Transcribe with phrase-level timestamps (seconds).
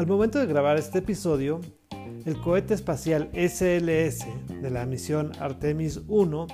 [0.00, 1.60] Al momento de grabar este episodio,
[2.24, 4.24] el cohete espacial SLS
[4.62, 6.46] de la misión Artemis 1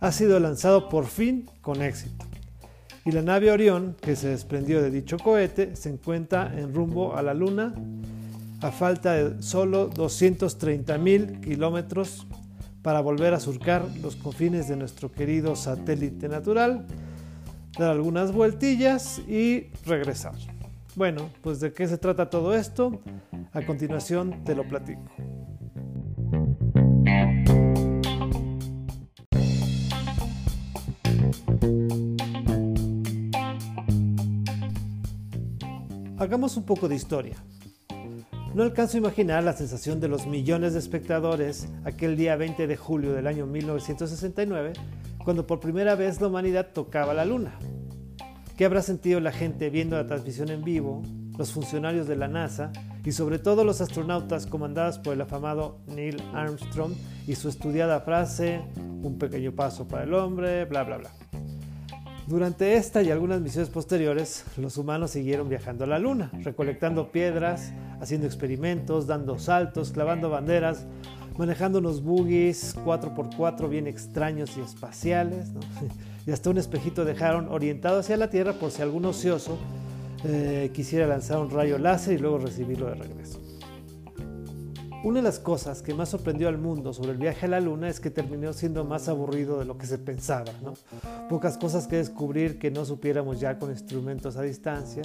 [0.00, 2.26] ha sido lanzado por fin con éxito.
[3.04, 7.22] Y la nave Orión, que se desprendió de dicho cohete, se encuentra en rumbo a
[7.22, 7.72] la Luna
[8.62, 12.26] a falta de solo 230.000 kilómetros
[12.82, 16.84] para volver a surcar los confines de nuestro querido satélite natural,
[17.78, 20.34] dar algunas vueltillas y regresar.
[20.98, 23.00] Bueno, pues de qué se trata todo esto,
[23.52, 25.04] a continuación te lo platico.
[36.18, 37.36] Hagamos un poco de historia.
[38.52, 42.76] No alcanzo a imaginar la sensación de los millones de espectadores aquel día 20 de
[42.76, 44.72] julio del año 1969,
[45.22, 47.56] cuando por primera vez la humanidad tocaba la luna.
[48.58, 51.00] ¿Qué habrá sentido la gente viendo la transmisión en vivo,
[51.38, 52.72] los funcionarios de la NASA
[53.04, 56.92] y sobre todo los astronautas comandados por el afamado Neil Armstrong
[57.28, 61.10] y su estudiada frase, un pequeño paso para el hombre, bla, bla, bla?
[62.26, 67.72] Durante esta y algunas misiones posteriores, los humanos siguieron viajando a la Luna, recolectando piedras,
[68.00, 70.84] haciendo experimentos, dando saltos, clavando banderas,
[71.38, 75.48] manejando unos buggies 4x4 bien extraños y espaciales,
[76.26, 79.56] y hasta un espejito dejaron orientado hacia la Tierra por si algún ocioso
[80.24, 83.40] eh, quisiera lanzar un rayo láser y luego recibirlo de regreso.
[85.04, 87.88] Una de las cosas que más sorprendió al mundo sobre el viaje a la Luna
[87.88, 90.50] es que terminó siendo más aburrido de lo que se pensaba.
[91.28, 95.02] Pocas cosas que descubrir que no supiéramos ya con instrumentos a distancia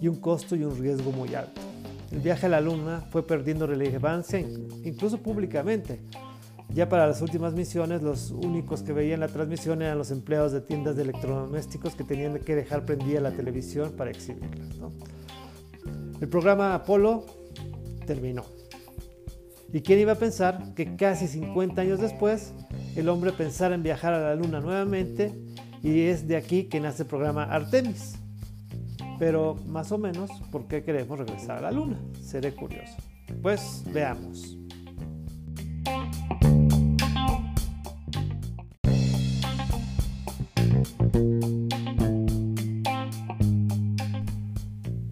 [0.00, 1.60] y un costo y un riesgo muy alto.
[2.12, 6.00] El viaje a la Luna fue perdiendo relevancia incluso públicamente.
[6.74, 10.60] Ya para las últimas misiones, los únicos que veían la transmisión eran los empleados de
[10.60, 14.68] tiendas de electrodomésticos que tenían que dejar prendida la televisión para exhibirlas.
[16.20, 17.26] El programa Apolo
[18.06, 18.44] terminó.
[19.72, 22.52] ¿Y quién iba a pensar que casi 50 años después
[22.94, 25.32] el hombre pensara en viajar a la luna nuevamente
[25.82, 28.21] y es de aquí que nace el programa Artemis?
[29.22, 31.96] Pero más o menos, ¿por qué queremos regresar a la luna?
[32.20, 32.96] Seré curioso.
[33.40, 34.58] Pues veamos.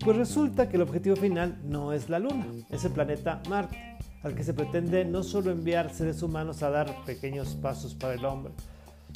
[0.05, 3.79] Pues resulta que el objetivo final no es la Luna, es el planeta Marte
[4.25, 8.25] al que se pretende no solo enviar seres humanos a dar pequeños pasos para el
[8.25, 8.53] hombre,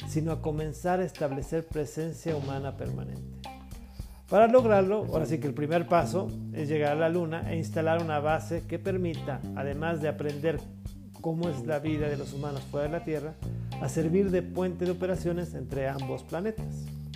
[0.07, 3.34] sino a comenzar a establecer presencia humana permanente.
[4.29, 8.01] Para lograrlo, ahora sí que el primer paso es llegar a la Luna e instalar
[8.01, 10.59] una base que permita, además de aprender
[11.21, 13.35] cómo es la vida de los humanos fuera de la Tierra,
[13.81, 16.65] a servir de puente de operaciones entre ambos planetas.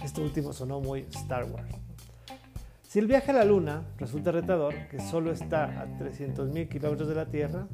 [0.03, 1.73] Esto último sonó muy Star Wars.
[2.87, 7.15] Si el viaje a la Luna resulta retador, que solo está a 300.000 kilómetros de
[7.15, 7.67] la Tierra,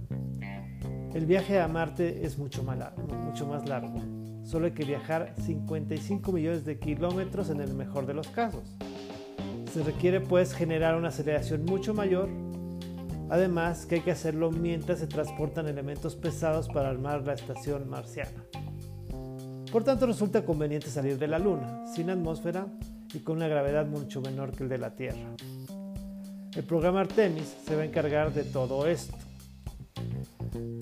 [1.13, 4.01] el viaje a Marte es mucho más, largo, mucho más largo.
[4.45, 8.77] Solo hay que viajar 55 millones de kilómetros en el mejor de los casos.
[9.75, 12.29] Se requiere pues generar una aceleración mucho mayor,
[13.29, 18.45] además que hay que hacerlo mientras se transportan elementos pesados para armar la estación marciana.
[19.69, 22.67] Por tanto resulta conveniente salir de la Luna, sin atmósfera,
[23.13, 25.35] y con una gravedad mucho menor que el de la Tierra.
[26.55, 29.17] El programa Artemis se va a encargar de todo esto.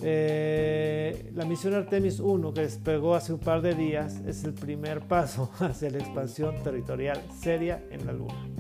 [0.04, 5.00] Eh, la misión Artemis 1 que despegó hace un par de días es el primer
[5.08, 8.53] paso hacia la expansión territorial seria en la Luna.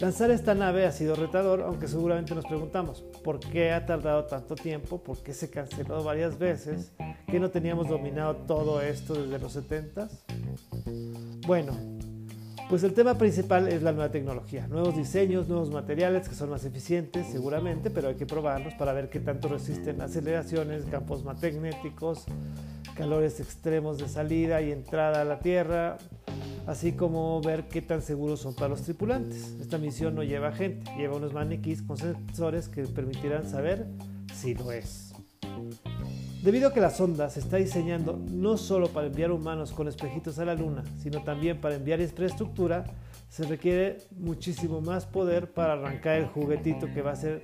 [0.00, 4.54] Lanzar esta nave ha sido retador, aunque seguramente nos preguntamos por qué ha tardado tanto
[4.54, 6.92] tiempo, por qué se canceló varias veces,
[7.26, 10.08] que no teníamos dominado todo esto desde los 70s.
[11.46, 11.76] Bueno,
[12.70, 16.64] pues el tema principal es la nueva tecnología, nuevos diseños, nuevos materiales que son más
[16.64, 22.24] eficientes seguramente, pero hay que probarlos para ver qué tanto resisten aceleraciones, campos magnéticos,
[22.96, 25.98] calores extremos de salida y entrada a la Tierra,
[26.70, 29.56] así como ver qué tan seguros son para los tripulantes.
[29.60, 33.88] Esta misión no lleva gente, lleva unos maniquís con sensores que permitirán saber
[34.32, 35.12] si lo es.
[36.44, 40.38] Debido a que la sonda se está diseñando no solo para enviar humanos con espejitos
[40.38, 42.84] a la Luna, sino también para enviar infraestructura,
[43.28, 47.42] se requiere muchísimo más poder para arrancar el juguetito que va a ser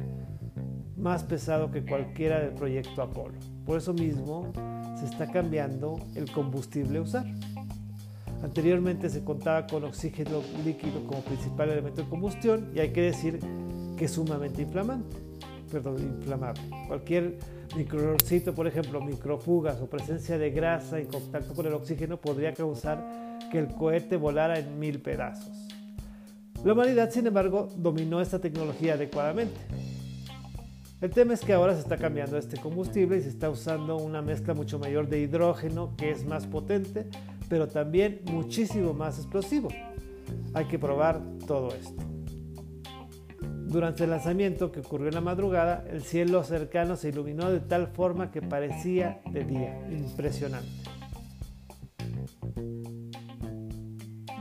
[0.96, 3.34] más pesado que cualquiera del proyecto Apolo.
[3.64, 4.52] Por eso mismo
[4.96, 7.26] se está cambiando el combustible a usar.
[8.42, 13.40] Anteriormente se contaba con oxígeno líquido como principal elemento de combustión y hay que decir
[13.96, 15.16] que es sumamente inflamante,
[15.70, 16.62] perdón, inflamable.
[16.86, 17.38] Cualquier
[17.76, 23.38] microorcito, por ejemplo, microfugas o presencia de grasa en contacto con el oxígeno podría causar
[23.50, 25.68] que el cohete volara en mil pedazos.
[26.64, 29.60] La humanidad, sin embargo, dominó esta tecnología adecuadamente.
[31.00, 34.22] El tema es que ahora se está cambiando este combustible y se está usando una
[34.22, 37.06] mezcla mucho mayor de hidrógeno que es más potente,
[37.48, 39.68] pero también muchísimo más explosivo.
[40.54, 42.02] Hay que probar todo esto.
[43.66, 47.88] Durante el lanzamiento que ocurrió en la madrugada, el cielo cercano se iluminó de tal
[47.88, 49.88] forma que parecía de día.
[49.90, 50.68] Impresionante.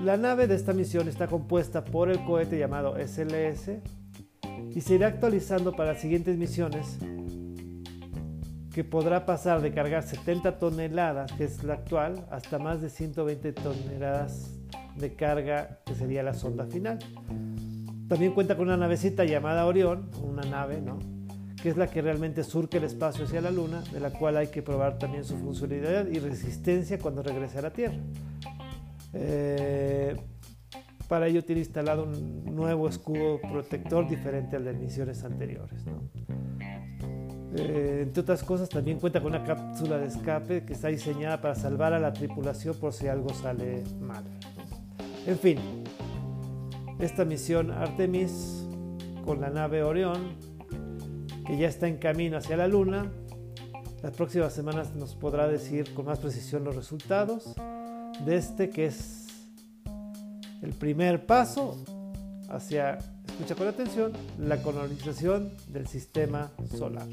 [0.01, 3.71] La nave de esta misión está compuesta por el cohete llamado SLS
[4.75, 6.99] y se irá actualizando para las siguientes misiones
[8.75, 13.53] que podrá pasar de cargar 70 toneladas, que es la actual, hasta más de 120
[13.53, 14.51] toneladas
[14.97, 16.99] de carga, que sería la sonda final.
[18.09, 20.99] También cuenta con una navecita llamada Orión, una nave, ¿no?
[21.63, 24.47] que es la que realmente surque el espacio hacia la Luna, de la cual hay
[24.47, 27.95] que probar también su funcionalidad y resistencia cuando regrese a la Tierra.
[29.13, 30.17] Eh,
[31.07, 35.85] para ello tiene instalado un nuevo escudo protector diferente al de misiones anteriores.
[37.57, 41.55] Eh, entre otras cosas, también cuenta con una cápsula de escape que está diseñada para
[41.55, 44.23] salvar a la tripulación por si algo sale mal.
[45.25, 45.57] En fin,
[46.99, 48.65] esta misión Artemis
[49.25, 50.35] con la nave Orión,
[51.45, 53.11] que ya está en camino hacia la Luna,
[54.03, 57.55] las próximas semanas nos podrá decir con más precisión los resultados
[58.25, 59.27] de este que es
[60.61, 61.83] el primer paso
[62.49, 62.97] hacia,
[63.27, 67.07] escucha con atención, la colonización del sistema solar.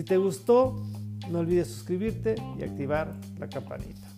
[0.00, 0.82] Si te gustó,
[1.28, 4.08] no olvides suscribirte y activar la campanita.